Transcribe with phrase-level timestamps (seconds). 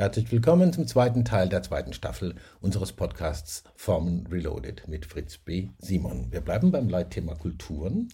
[0.00, 5.68] Herzlich willkommen zum zweiten Teil der zweiten Staffel unseres Podcasts Formen Reloaded mit Fritz B.
[5.76, 6.32] Simon.
[6.32, 8.08] Wir bleiben beim Leitthema Kulturen.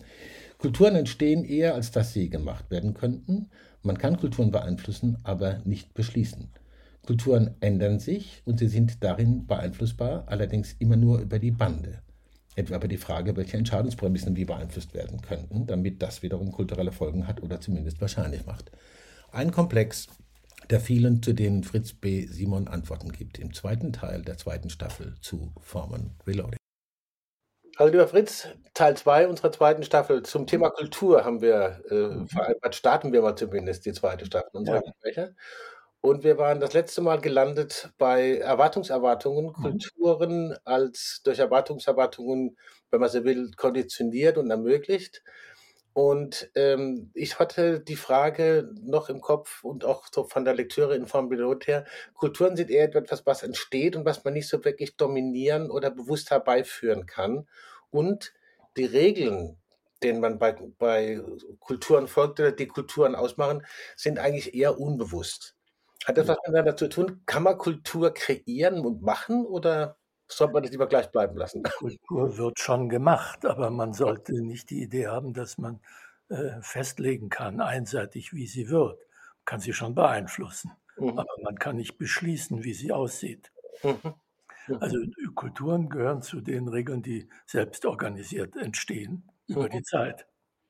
[0.58, 3.50] Kulturen entstehen eher, als dass sie gemacht werden könnten.
[3.84, 6.48] Man kann Kulturen beeinflussen, aber nicht beschließen.
[7.06, 12.00] Kulturen ändern sich und sie sind darin beeinflussbar, allerdings immer nur über die Bande.
[12.56, 17.28] Etwa über die Frage, welche Entscheidungsprämissen wie beeinflusst werden könnten, damit das wiederum kulturelle Folgen
[17.28, 18.72] hat oder zumindest wahrscheinlich macht.
[19.30, 20.08] Ein Komplex
[20.70, 22.26] der vielen, zu denen Fritz B.
[22.26, 26.58] Simon Antworten gibt, im zweiten Teil der zweiten Staffel zu Formen Reloading.
[27.76, 32.74] Also lieber Fritz, Teil 2 unserer zweiten Staffel zum Thema Kultur haben wir äh, vereinbart,
[32.74, 34.80] starten wir mal zumindest die zweite Staffel unserer ja.
[34.80, 35.34] Gespräche.
[36.00, 39.52] Und wir waren das letzte Mal gelandet bei Erwartungserwartungen, mhm.
[39.52, 42.56] Kulturen als durch Erwartungserwartungen,
[42.90, 45.22] wenn man so will, konditioniert und ermöglicht.
[45.96, 50.94] Und ähm, ich hatte die Frage noch im Kopf und auch so von der Lektüre
[50.94, 54.62] in Form Pilot her, Kulturen sind eher etwas, was entsteht und was man nicht so
[54.62, 57.48] wirklich dominieren oder bewusst herbeiführen kann.
[57.88, 58.34] Und
[58.76, 59.56] die Regeln,
[60.02, 61.18] denen man bei, bei
[61.60, 63.64] Kulturen folgt oder die Kulturen ausmachen,
[63.96, 65.56] sind eigentlich eher unbewusst.
[66.04, 67.22] Hat das was miteinander zu tun?
[67.24, 69.96] Kann man Kultur kreieren und machen oder
[70.28, 71.62] sollte man das lieber gleich bleiben lassen.
[71.62, 75.80] Kultur wird schon gemacht, aber man sollte nicht die Idee haben, dass man
[76.28, 78.98] äh, festlegen kann, einseitig, wie sie wird.
[78.98, 81.18] Man kann sie schon beeinflussen, mhm.
[81.18, 83.52] aber man kann nicht beschließen, wie sie aussieht.
[83.82, 84.14] Mhm.
[84.66, 84.78] Mhm.
[84.80, 84.98] Also
[85.34, 89.84] Kulturen gehören zu den Regeln, die selbst organisiert entstehen über die mhm.
[89.84, 90.26] Zeit,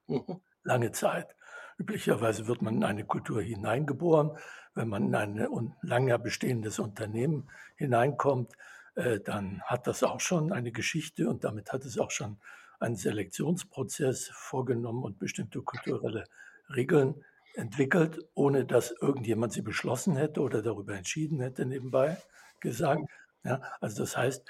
[0.06, 0.40] mhm.
[0.62, 1.34] lange Zeit.
[1.78, 4.36] Üblicherweise wird man in eine Kultur hineingeboren.
[4.74, 8.52] Wenn man in ein lange bestehendes Unternehmen hineinkommt,
[8.96, 12.38] äh, dann hat das auch schon eine Geschichte und damit hat es auch schon
[12.80, 16.24] einen Selektionsprozess vorgenommen und bestimmte kulturelle
[16.74, 22.18] Regeln entwickelt, ohne dass irgendjemand sie beschlossen hätte oder darüber entschieden hätte, nebenbei
[22.60, 23.02] gesagt.
[23.44, 24.44] Ja, also das heißt,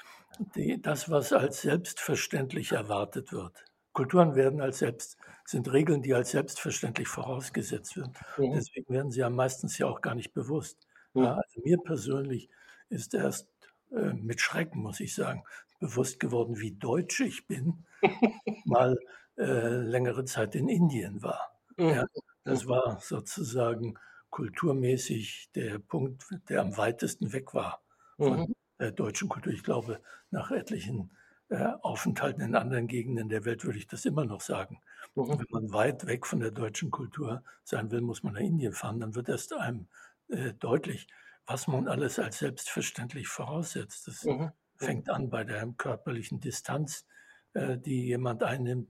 [0.55, 6.31] die, das, was als selbstverständlich erwartet wird, Kulturen werden als selbst, sind Regeln, die als
[6.31, 8.13] selbstverständlich vorausgesetzt werden.
[8.37, 8.53] Mhm.
[8.53, 10.87] Deswegen werden sie ja meistens ja auch gar nicht bewusst.
[11.15, 11.25] Mhm.
[11.25, 12.51] Ja, also mir persönlich
[12.89, 13.49] ist erst
[13.91, 15.45] äh, mit Schrecken, muss ich sagen,
[15.81, 17.85] bewusst geworden, wie deutsch ich bin,
[18.65, 18.99] mal
[19.37, 21.53] äh, längere Zeit in Indien war.
[21.77, 21.89] Mhm.
[21.89, 22.07] Ja,
[22.45, 23.99] das war sozusagen
[24.31, 27.83] kulturmäßig der Punkt, der am weitesten weg war
[28.17, 28.55] von mhm.
[28.79, 29.53] der deutschen Kultur.
[29.53, 31.11] Ich glaube, nach etlichen
[31.49, 34.81] äh, Aufenthalten in anderen Gegenden der Welt würde ich das immer noch sagen.
[35.15, 35.39] Mhm.
[35.39, 39.01] Wenn man weit weg von der deutschen Kultur sein will, muss man nach Indien fahren.
[39.01, 39.87] Dann wird erst einem
[40.29, 41.07] äh, deutlich,
[41.47, 44.09] was man alles als selbstverständlich voraussetzt.
[44.09, 44.51] Das mhm.
[44.77, 47.07] fängt an bei der körperlichen Distanz,
[47.55, 48.89] äh, die jemand einnimmt.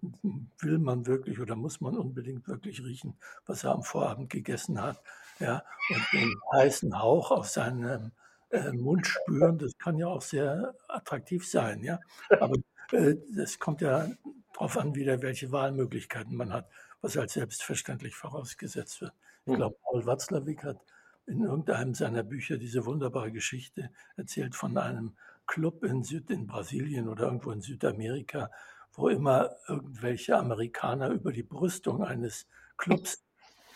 [0.60, 5.02] Will man wirklich oder muss man unbedingt wirklich riechen, was er am Vorabend gegessen hat?
[5.38, 8.12] Ja, und den heißen Hauch auf seinem
[8.50, 11.82] äh, Mund spüren, das kann ja auch sehr attraktiv sein.
[11.82, 12.00] Ja,
[12.40, 12.56] aber
[12.92, 14.08] äh, das kommt ja
[14.54, 16.70] darauf an, wieder welche Wahlmöglichkeiten man hat,
[17.02, 19.12] was als selbstverständlich vorausgesetzt wird.
[19.44, 19.56] Ich mhm.
[19.56, 20.80] glaube, Paul Watzlawick hat
[21.26, 25.16] in irgendeinem seiner Bücher diese wunderbare Geschichte erzählt von einem
[25.46, 28.50] Club in Süd in Brasilien oder irgendwo in Südamerika,
[28.92, 33.24] wo immer irgendwelche Amerikaner über die Brüstung eines Clubs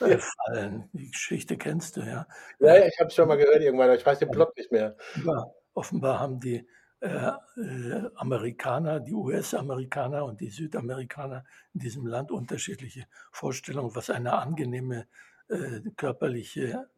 [0.01, 0.89] äh, fallen.
[0.93, 2.27] Die Geschichte kennst du, ja?
[2.59, 4.97] Ja, ich habe es schon mal gehört irgendwann, aber ich weiß den Plot nicht mehr.
[5.25, 6.67] Ja, offenbar haben die
[7.01, 14.35] äh, äh, Amerikaner, die US-Amerikaner und die Südamerikaner in diesem Land unterschiedliche Vorstellungen, was eine
[14.35, 15.07] angenehme
[15.49, 16.89] äh, körperliche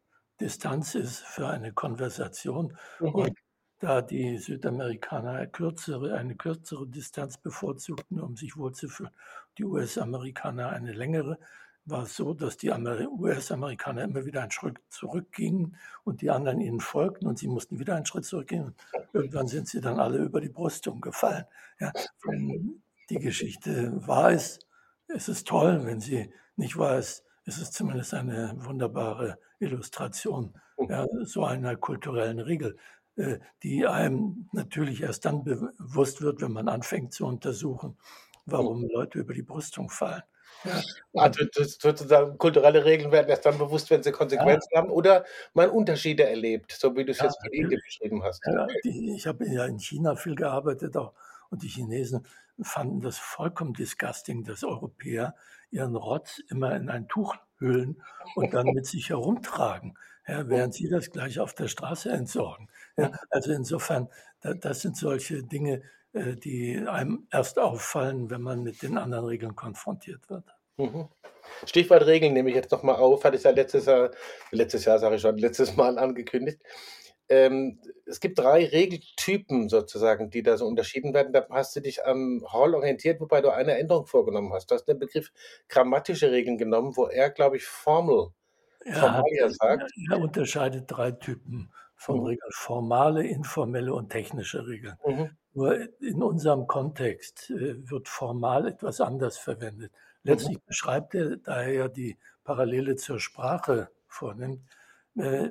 [0.43, 2.77] Distanz ist für eine Konversation.
[2.99, 3.07] Mhm.
[3.07, 3.37] Und
[3.79, 9.11] da die Südamerikaner kürzere, eine kürzere Distanz bevorzugten, um sich wohlzufühlen,
[9.57, 11.39] die US-Amerikaner eine längere,
[11.85, 16.81] war es so, dass die US-Amerikaner immer wieder einen Schritt zurückgingen und die anderen ihnen
[16.81, 18.65] folgten und sie mussten wieder einen Schritt zurückgehen.
[18.65, 18.75] Und
[19.13, 21.45] irgendwann sind sie dann alle über die Brüstung gefallen.
[21.79, 21.93] Ja,
[22.25, 24.67] wenn die Geschichte wahr ist,
[25.07, 25.85] ist es toll.
[25.85, 30.89] Wenn sie nicht wahr ist, ist es zumindest eine wunderbare Illustration mhm.
[30.89, 32.77] ja, so einer kulturellen Regel,
[33.15, 37.97] äh, die einem natürlich erst dann bewusst wird, wenn man anfängt zu untersuchen,
[38.45, 38.89] warum mhm.
[38.91, 40.23] Leute über die Brüstung fallen.
[40.63, 40.81] Ja.
[41.13, 44.81] Also sozusagen kulturelle Regeln werden erst dann bewusst, wenn sie Konsequenzen ja.
[44.81, 48.41] haben oder man Unterschiede erlebt, so wie du es ja, jetzt von Indien beschrieben hast.
[48.45, 51.13] Ja, die, ich habe ja in China viel gearbeitet auch,
[51.53, 52.25] und die Chinesen
[52.59, 55.35] fanden das vollkommen disgusting, dass Europäer
[55.69, 58.01] ihren Rotz immer in ein Tuch hüllen
[58.35, 59.95] und dann mit sich herumtragen,
[60.27, 62.69] ja, während sie das gleich auf der Straße entsorgen.
[62.97, 64.09] Ja, also insofern,
[64.41, 65.83] das sind solche Dinge,
[66.13, 70.45] äh, die einem erst auffallen, wenn man mit den anderen Regeln konfrontiert wird.
[70.77, 71.07] Mhm.
[71.65, 74.09] Stichwort Regeln nehme ich jetzt nochmal auf, hatte ich ja letztes Jahr,
[74.49, 76.61] letztes Jahr sage ich schon, letztes Mal angekündigt.
[77.33, 81.33] Ähm, es gibt drei Regeltypen sozusagen, die da so unterschieden werden.
[81.33, 84.69] Da hast du dich am Hall orientiert, wobei du eine Änderung vorgenommen hast.
[84.69, 85.31] Du hast den Begriff
[85.69, 88.29] grammatische Regeln genommen, wo er, glaube ich, Formel,
[88.85, 89.91] Formalia sagt.
[90.11, 92.25] Er unterscheidet drei Typen von Mhm.
[92.25, 92.51] Regeln.
[92.51, 94.97] Formale, informelle und technische Regeln.
[95.05, 95.29] Mhm.
[95.53, 99.91] Nur in unserem Kontext äh, wird formal etwas anders verwendet.
[100.23, 104.61] Letztlich beschreibt er, da er ja die Parallele zur Sprache vornimmt,
[105.17, 105.49] äh,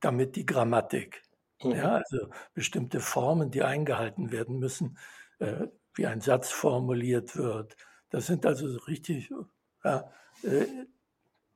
[0.00, 1.22] damit die Grammatik.
[1.62, 1.72] Mhm.
[1.72, 4.98] Ja, also bestimmte Formen, die eingehalten werden müssen,
[5.40, 7.76] äh, wie ein Satz formuliert wird.
[8.10, 9.30] Das sind also so richtig,
[9.84, 10.10] ja,
[10.42, 10.66] äh,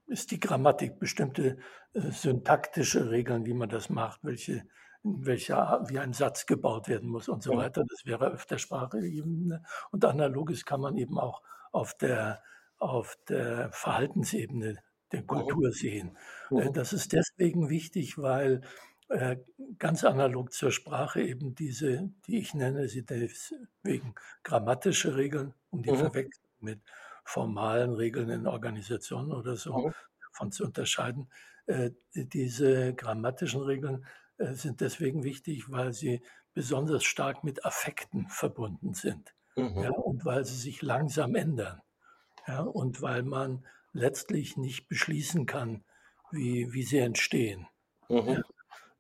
[0.07, 1.59] ist die Grammatik bestimmte
[1.95, 4.65] äh, syntaktische Regeln, wie man das macht, welche,
[5.03, 7.57] welcher, wie ein Satz gebaut werden muss und so Mhm.
[7.57, 7.85] weiter.
[7.89, 9.63] Das wäre auf der Sprachebene.
[9.91, 11.43] Und analoges kann man eben auch
[11.73, 12.43] auf der,
[12.79, 14.79] auf der Verhaltensebene
[15.13, 16.17] der Kultur sehen.
[16.55, 16.73] Äh, Mhm.
[16.73, 18.63] Das ist deswegen wichtig, weil
[19.09, 19.37] äh,
[19.79, 25.93] ganz analog zur Sprache eben diese, die ich nenne sie deswegen grammatische Regeln, um die
[25.93, 25.95] Mhm.
[25.95, 26.81] Verwechslung mit
[27.25, 29.93] formalen Regeln in Organisationen oder so Mhm.
[30.31, 31.31] davon zu unterscheiden.
[31.67, 34.07] Äh, Diese grammatischen Regeln
[34.39, 36.23] sind deswegen wichtig, weil sie
[36.55, 39.83] besonders stark mit Affekten verbunden sind Mhm.
[39.83, 41.81] ja, und weil sie sich langsam ändern.
[42.47, 45.85] Ja, und weil man letztlich nicht beschließen kann,
[46.31, 47.69] wie, wie sie entstehen.
[48.11, 48.43] Mhm.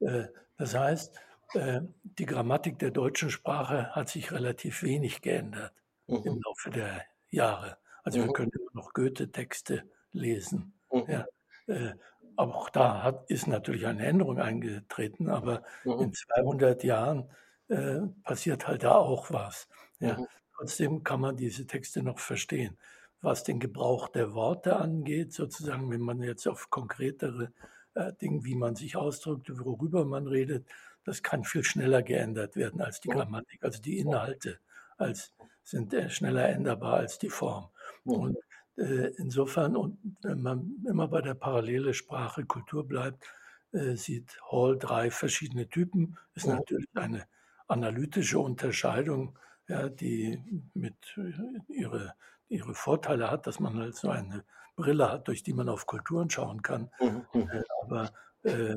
[0.00, 0.28] Äh,
[0.58, 1.14] Das heißt,
[1.54, 5.74] äh, die Grammatik der deutschen Sprache hat sich relativ wenig geändert
[6.22, 6.42] im Mhm.
[6.44, 7.78] Laufe der Jahre.
[8.04, 8.32] Also wir Mhm.
[8.32, 10.74] können immer noch Goethe-Texte lesen.
[10.92, 11.06] Mhm.
[11.06, 11.26] Ja.
[11.66, 11.94] Äh,
[12.36, 16.04] Aber auch da hat, ist natürlich eine Änderung eingetreten, aber Mhm.
[16.04, 17.30] in 200 Jahren
[17.68, 19.68] äh, passiert halt da auch was.
[20.00, 20.18] Ja.
[20.18, 20.26] Mhm.
[20.56, 22.78] Trotzdem kann man diese Texte noch verstehen.
[23.22, 27.52] Was den Gebrauch der Worte angeht, sozusagen, wenn man jetzt auf konkretere
[27.94, 30.66] äh, Dinge, wie man sich ausdrückt, worüber man redet,
[31.04, 33.08] das kann viel schneller geändert werden als die.
[33.08, 33.62] Grammatik.
[33.64, 34.58] Also die Inhalte
[34.98, 35.32] als,
[35.64, 37.68] sind äh, schneller änderbar als die Form.
[38.04, 38.12] Mhm.
[38.12, 38.38] Und
[38.76, 43.24] äh, insofern, und wenn man immer bei der Parallele Sprache, Kultur bleibt,
[43.72, 46.16] äh, sieht Hall drei verschiedene Typen.
[46.34, 46.54] Ist Mhm.
[46.54, 47.26] natürlich eine
[47.68, 50.42] analytische Unterscheidung, ja, die
[50.74, 52.14] mit äh, ihre,
[52.52, 54.44] ihre Vorteile hat, dass man halt so eine
[54.76, 57.26] Brille hat, durch die man auf Kulturen schauen kann, Mhm.
[57.50, 58.12] Äh, aber
[58.42, 58.76] äh,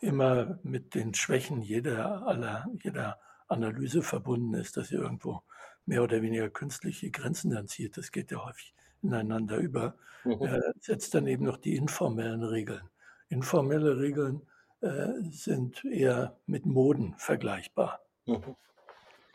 [0.00, 5.42] immer mit den Schwächen jeder, aller, jeder Analyse verbunden ist, dass sie irgendwo
[5.86, 7.96] mehr oder weniger künstliche Grenzen dann zieht.
[7.96, 9.96] Das geht ja häufig ineinander über.
[10.24, 10.42] Mhm.
[10.42, 12.88] Äh, setzt dann eben noch die informellen Regeln.
[13.28, 14.42] Informelle Regeln
[14.80, 18.00] äh, sind eher mit Moden vergleichbar.
[18.26, 18.54] Mhm.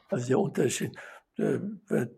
[0.10, 0.98] Also der Unterschied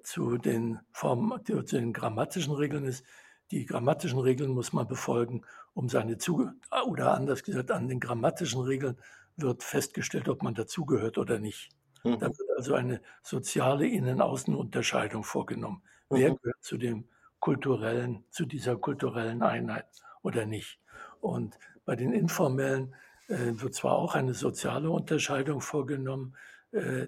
[0.03, 3.03] zu, den Form, zu den grammatischen Regeln ist,
[3.51, 5.41] die grammatischen Regeln muss man befolgen,
[5.73, 6.53] um seine Zuge
[6.85, 8.97] oder anders gesagt, an den grammatischen Regeln
[9.35, 11.69] wird festgestellt, ob man dazugehört oder nicht.
[12.17, 12.33] Da Mhm.
[12.37, 15.83] wird also eine soziale Innen-Außen-Unterscheidung vorgenommen.
[16.11, 16.37] Wer Mhm.
[16.41, 19.87] gehört zu dem kulturellen, zu dieser kulturellen Einheit
[20.21, 20.79] oder nicht?
[21.21, 22.95] Und bei den informellen
[23.27, 26.35] äh, wird zwar auch eine soziale Unterscheidung vorgenommen,
[26.71, 27.07] äh,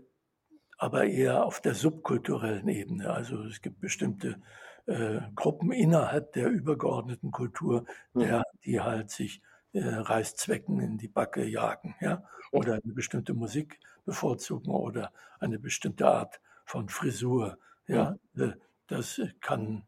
[0.81, 3.13] aber eher auf der subkulturellen Ebene.
[3.13, 4.42] Also es gibt bestimmte
[4.88, 7.86] äh, Gruppen innerhalb der übergeordneten Kultur,
[8.16, 9.44] der, die halt sich
[9.74, 16.07] äh, Reißzwecken in die Backe jagen, ja, oder eine bestimmte Musik bevorzugen oder eine bestimmte
[16.07, 17.59] Art von Frisur.
[17.85, 18.54] Ja, Äh,
[18.88, 19.83] das kann,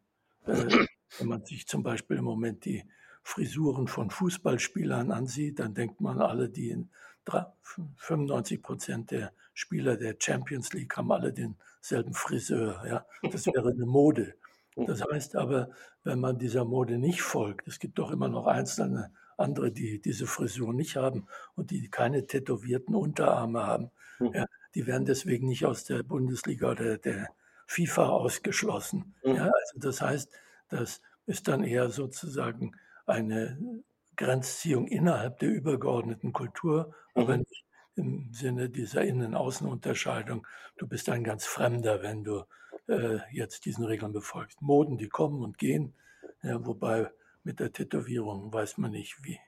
[0.45, 0.85] äh,
[1.17, 2.85] wenn man sich zum Beispiel im Moment die
[3.23, 6.91] Frisuren von Fußballspielern ansieht, dann denkt man, alle, die in
[7.25, 12.83] 95 Prozent der Spieler der Champions League haben alle denselben Friseur.
[12.87, 14.35] Ja, das wäre eine Mode.
[14.75, 15.69] Das heißt aber,
[16.03, 20.27] wenn man dieser Mode nicht folgt, es gibt doch immer noch einzelne andere, die diese
[20.27, 23.91] Frisur nicht haben und die keine tätowierten Unterarme haben.
[24.19, 24.33] Mhm.
[24.33, 27.29] Ja, die werden deswegen nicht aus der Bundesliga oder der
[27.67, 29.13] FIFA ausgeschlossen.
[29.23, 29.35] Mhm.
[29.35, 30.31] Ja, also das heißt,
[30.69, 32.75] das ist dann eher sozusagen
[33.05, 33.83] eine
[34.15, 37.39] Grenzziehung innerhalb der übergeordneten Kultur, aber Mhm.
[37.39, 37.65] nicht
[37.96, 40.48] im Sinne dieser Innen-Außen-Unterscheidung.
[40.77, 42.43] Du bist ein ganz Fremder, wenn du
[42.88, 44.62] äh, jetzt diesen Regeln befolgst.
[44.62, 45.96] Moden, die kommen und gehen,
[46.41, 47.12] ja, wobei
[47.43, 49.39] mit der Tätowierung weiß man nicht, wie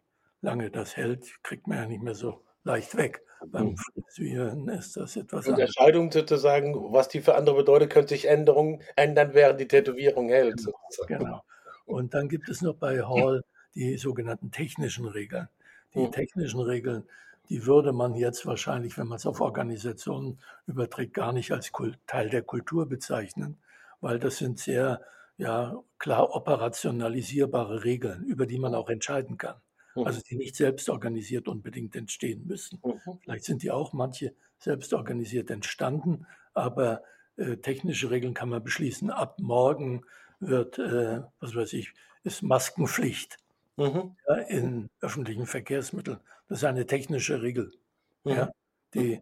[0.41, 3.23] lange das hält, kriegt man ja nicht mehr so leicht weg.
[3.51, 3.75] Beim Mhm.
[3.77, 5.75] Frisieren ist das etwas anderes.
[5.77, 10.59] Unterscheidung sozusagen, was die für andere bedeutet, könnte sich Änderungen ändern, während die Tätowierung hält.
[10.59, 11.07] Genau, sozusagen.
[11.07, 11.41] genau.
[11.85, 13.43] Und dann gibt es noch bei Hall
[13.75, 15.49] die sogenannten technischen Regeln.
[15.93, 17.03] Die technischen Regeln,
[17.49, 21.71] die würde man jetzt wahrscheinlich, wenn man es auf Organisationen überträgt, gar nicht als
[22.05, 23.57] Teil der Kultur bezeichnen,
[24.01, 25.01] weil das sind sehr
[25.37, 29.55] ja klar operationalisierbare Regeln, über die man auch entscheiden kann.
[29.95, 32.81] Also die nicht selbst organisiert unbedingt entstehen müssen.
[33.21, 37.03] Vielleicht sind die auch manche selbst organisiert entstanden, aber
[37.37, 39.09] äh, technische Regeln kann man beschließen.
[39.09, 40.03] Ab morgen
[40.41, 43.37] wird, äh, was weiß ich, ist Maskenpflicht
[43.77, 44.15] mhm.
[44.27, 46.19] ja, in öffentlichen Verkehrsmitteln.
[46.47, 47.71] Das ist eine technische Regel.
[48.23, 48.31] Mhm.
[48.31, 48.51] Ja,
[48.93, 49.21] die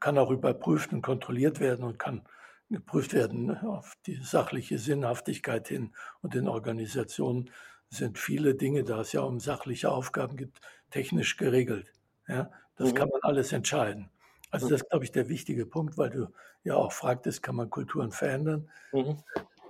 [0.00, 2.22] kann auch überprüft und kontrolliert werden und kann
[2.68, 5.92] geprüft werden auf die sachliche Sinnhaftigkeit hin.
[6.22, 7.50] Und in Organisationen
[7.88, 11.92] sind viele Dinge, da es ja um sachliche Aufgaben gibt, technisch geregelt.
[12.28, 12.94] Ja, das mhm.
[12.94, 14.10] kann man alles entscheiden.
[14.50, 16.28] Also das ist, glaube ich, der wichtige Punkt, weil du
[16.64, 18.70] ja auch fragtest, kann man Kulturen verändern?
[18.92, 19.22] Mhm.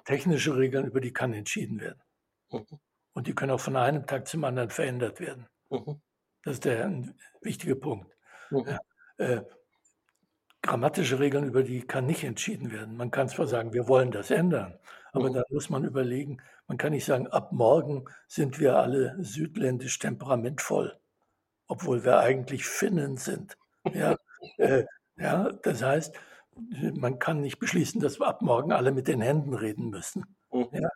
[0.05, 2.03] Technische Regeln, über die kann entschieden werden.
[2.51, 2.67] Mhm.
[3.13, 5.47] Und die können auch von einem Tag zum anderen verändert werden.
[5.71, 6.01] Mhm.
[6.43, 6.91] Das ist der
[7.41, 8.15] wichtige Punkt.
[8.51, 8.79] Mhm.
[9.19, 9.43] Äh,
[10.63, 12.97] grammatische Regeln, über die kann nicht entschieden werden.
[12.97, 14.79] Man kann zwar sagen, wir wollen das ändern,
[15.13, 15.35] aber mhm.
[15.35, 20.99] dann muss man überlegen, man kann nicht sagen, ab morgen sind wir alle südländisch temperamentvoll,
[21.67, 23.57] obwohl wir eigentlich Finnen sind.
[23.93, 24.17] Ja,
[24.59, 24.85] äh,
[25.17, 26.15] ja, das heißt,
[26.95, 30.37] man kann nicht beschließen, dass wir ab morgen alle mit den Händen reden müssen.
[30.53, 30.69] Mhm.
[30.73, 30.89] Ja,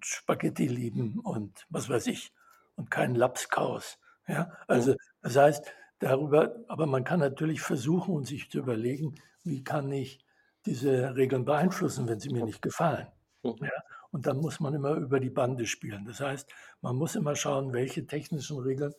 [0.00, 2.32] und Spaghetti lieben und was weiß ich
[2.76, 3.98] und kein Lapskaus.
[4.26, 9.62] Ja, also das heißt, darüber, aber man kann natürlich versuchen und sich zu überlegen, wie
[9.62, 10.24] kann ich
[10.64, 13.08] diese Regeln beeinflussen, wenn sie mir nicht gefallen.
[13.42, 13.70] Ja,
[14.10, 16.06] und dann muss man immer über die Bande spielen.
[16.06, 18.94] Das heißt, man muss immer schauen, welche technischen Regeln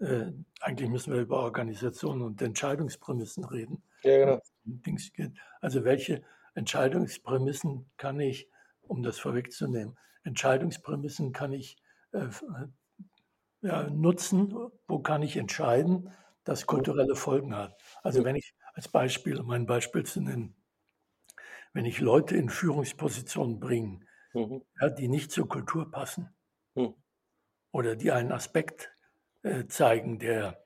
[0.00, 3.82] äh, eigentlich müssen wir über Organisationen und Entscheidungsprämissen reden.
[4.02, 5.32] Ja, genau.
[5.60, 6.22] Also welche
[6.54, 8.48] Entscheidungsprämissen kann ich,
[8.88, 11.76] um das vorwegzunehmen, Entscheidungsprämissen kann ich
[12.12, 12.28] äh,
[13.62, 14.54] ja, nutzen,
[14.86, 16.10] wo kann ich entscheiden,
[16.44, 17.80] dass kulturelle Folgen hat.
[18.02, 20.54] Also wenn ich als Beispiel, um ein Beispiel zu nennen,
[21.72, 24.00] wenn ich Leute in Führungspositionen bringe,
[24.32, 24.62] mhm.
[24.80, 26.34] ja, die nicht zur Kultur passen
[26.74, 26.94] mhm.
[27.72, 28.92] oder die einen Aspekt
[29.42, 30.64] äh, zeigen, der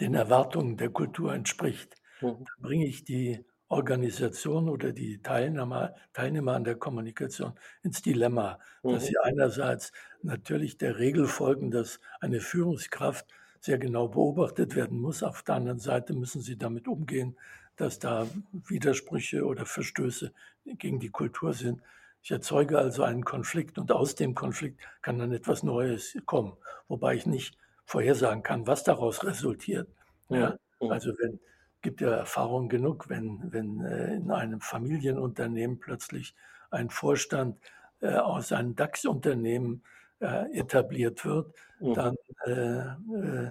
[0.00, 1.94] den Erwartungen der Kultur entspricht.
[2.20, 2.44] Mhm.
[2.44, 8.92] Dann bringe ich die Organisation oder die Teilnehmer, Teilnehmer an der Kommunikation ins Dilemma, mhm.
[8.92, 13.26] dass sie einerseits natürlich der Regel folgen, dass eine Führungskraft
[13.60, 15.22] sehr genau beobachtet werden muss.
[15.22, 17.36] Auf der anderen Seite müssen sie damit umgehen,
[17.76, 20.32] dass da Widersprüche oder Verstöße
[20.64, 21.80] gegen die Kultur sind.
[22.22, 26.52] Ich erzeuge also einen Konflikt und aus dem Konflikt kann dann etwas Neues kommen,
[26.88, 29.88] wobei ich nicht vorhersagen kann, was daraus resultiert.
[30.28, 31.40] Ja, also wenn
[31.82, 36.34] gibt ja Erfahrung genug, wenn, wenn äh, in einem Familienunternehmen plötzlich
[36.70, 37.58] ein Vorstand
[38.00, 39.82] äh, aus einem DAX-Unternehmen
[40.20, 41.94] äh, etabliert wird, mhm.
[41.94, 43.50] dann äh, äh,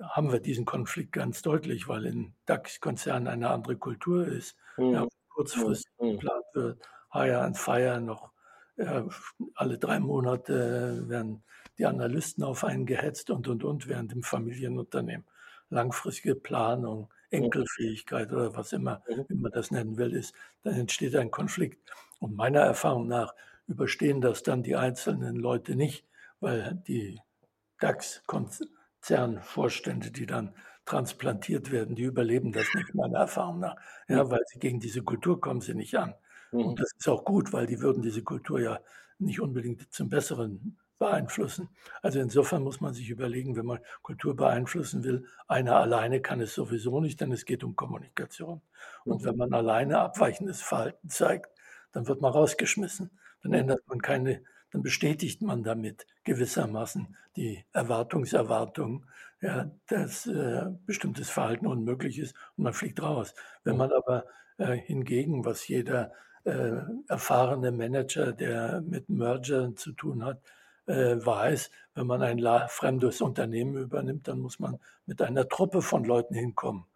[0.00, 4.56] haben wir diesen Konflikt ganz deutlich, weil in DAX-Konzernen eine andere Kultur ist.
[4.76, 4.92] Mhm.
[4.92, 6.12] Ja, kurzfristig mhm.
[6.12, 8.32] geplant wird, Hire and Fire noch
[9.54, 11.44] alle drei Monate werden
[11.78, 15.26] die Analysten auf einen gehetzt und, und, und, während im Familienunternehmen
[15.68, 21.30] langfristige Planung, Enkelfähigkeit oder was immer, wie man das nennen will, ist, dann entsteht ein
[21.30, 21.90] Konflikt.
[22.20, 23.34] Und meiner Erfahrung nach
[23.66, 26.06] überstehen das dann die einzelnen Leute nicht,
[26.40, 27.18] weil die
[27.80, 33.76] DAX-Konzernvorstände, die dann transplantiert werden, die überleben das nicht, meiner Erfahrung nach.
[34.08, 36.14] Ja, weil sie gegen diese Kultur kommen sie nicht an.
[36.50, 38.80] Und das ist auch gut, weil die würden diese Kultur ja
[39.18, 41.68] nicht unbedingt zum Besseren beeinflussen.
[42.00, 46.54] Also insofern muss man sich überlegen, wenn man Kultur beeinflussen will, einer alleine kann es
[46.54, 48.62] sowieso nicht, denn es geht um Kommunikation.
[49.04, 51.50] Und wenn man alleine abweichendes Verhalten zeigt,
[51.90, 53.10] dann wird man rausgeschmissen.
[53.42, 59.04] Dann ändert man keine, dann bestätigt man damit gewissermaßen die Erwartungserwartung,
[59.40, 63.34] ja, dass äh, bestimmtes Verhalten unmöglich ist und man fliegt raus.
[63.64, 64.24] Wenn man aber
[64.58, 66.12] äh, hingegen, was jeder
[66.44, 66.78] äh,
[67.08, 70.40] erfahrene Manager, der mit Merger zu tun hat,
[70.86, 76.34] weiß, wenn man ein fremdes Unternehmen übernimmt, dann muss man mit einer Truppe von Leuten
[76.34, 76.86] hinkommen,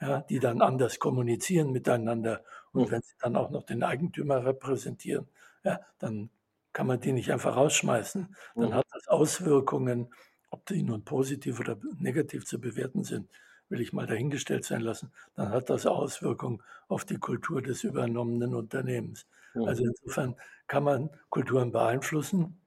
[0.00, 2.42] ja, die dann anders kommunizieren miteinander.
[2.72, 5.28] Und wenn sie dann auch noch den Eigentümer repräsentieren,
[5.64, 6.30] ja, dann
[6.72, 8.34] kann man die nicht einfach rausschmeißen.
[8.58, 10.12] Dann hat das Auswirkungen,
[10.50, 13.30] ob die nun positiv oder negativ zu bewerten sind,
[13.68, 15.12] will ich mal dahingestellt sein lassen.
[15.34, 19.26] Dann hat das Auswirkungen auf die Kultur des übernommenen Unternehmens.
[19.64, 20.36] Also insofern
[20.66, 22.60] kann man Kulturen beeinflussen,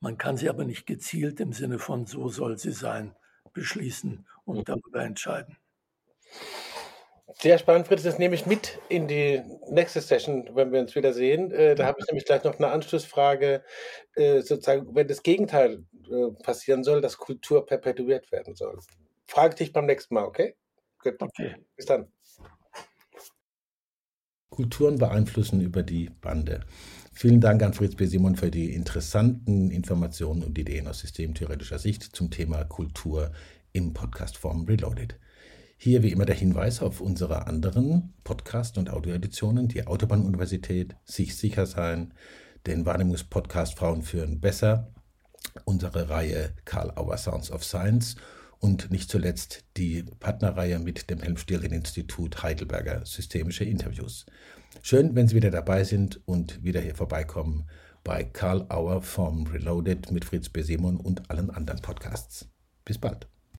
[0.00, 3.14] man kann sie aber nicht gezielt im Sinne von so soll sie sein
[3.52, 4.64] beschließen und mhm.
[4.64, 5.56] darüber entscheiden.
[7.40, 8.02] Sehr spannend, Fritz.
[8.02, 11.52] Das nehme ich mit in die nächste Session, wenn wir uns wieder sehen.
[11.52, 13.62] Äh, da habe ich nämlich gleich noch eine Anschlussfrage,
[14.16, 18.78] äh, sozusagen, wenn das Gegenteil äh, passieren soll, dass Kultur perpetuiert werden soll.
[19.26, 20.56] Frage dich beim nächsten Mal, okay?
[20.98, 21.14] Gut.
[21.20, 21.54] Okay.
[21.76, 22.10] Bis dann.
[24.48, 26.64] Kulturen beeinflussen über die Bande.
[27.20, 28.06] Vielen Dank an Fritz B.
[28.06, 33.32] Simon für die interessanten Informationen und Ideen aus systemtheoretischer Sicht zum Thema Kultur
[33.72, 35.18] im Podcast Form Reloaded.
[35.76, 41.66] Hier wie immer der Hinweis auf unsere anderen Podcast- und Audioeditionen, die Autobahnuniversität, Sich sicher
[41.66, 42.14] sein,
[42.68, 44.92] den Wahrnehmungspodcast Frauen führen besser,
[45.64, 48.14] unsere Reihe Karl Auer Sounds of Science
[48.60, 54.26] und nicht zuletzt die Partnerreihe mit dem Helmstiel-Institut Heidelberger Systemische Interviews.
[54.82, 57.68] Schön, wenn Sie wieder dabei sind und wieder hier vorbeikommen
[58.04, 60.62] bei Karl Auer vom Reloaded mit Fritz B.
[60.62, 62.48] Simon und allen anderen Podcasts.
[62.84, 63.28] Bis bald.